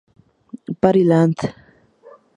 [0.81, 1.37] Party Land